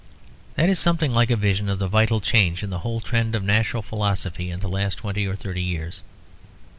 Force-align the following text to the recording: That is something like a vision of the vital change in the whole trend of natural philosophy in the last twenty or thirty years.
That 0.55 0.67
is 0.67 0.79
something 0.79 1.13
like 1.13 1.29
a 1.29 1.35
vision 1.35 1.69
of 1.69 1.77
the 1.77 1.87
vital 1.87 2.19
change 2.21 2.63
in 2.63 2.71
the 2.71 2.79
whole 2.79 3.01
trend 3.01 3.35
of 3.35 3.43
natural 3.43 3.83
philosophy 3.83 4.49
in 4.49 4.59
the 4.59 4.67
last 4.67 4.95
twenty 4.97 5.27
or 5.27 5.35
thirty 5.35 5.61
years. 5.61 6.01